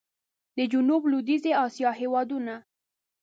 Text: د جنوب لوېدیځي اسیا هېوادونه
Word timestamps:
د 0.57 0.59
جنوب 0.71 1.01
لوېدیځي 1.11 1.51
اسیا 1.65 1.91
هېوادونه 2.01 2.55